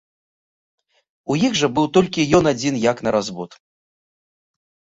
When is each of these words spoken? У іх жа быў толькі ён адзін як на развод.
У 1.33 1.37
іх 1.49 1.59
жа 1.59 1.67
быў 1.75 1.85
толькі 1.99 2.27
ён 2.39 2.43
адзін 2.55 2.75
як 2.89 2.97
на 3.09 3.17
развод. 3.19 3.51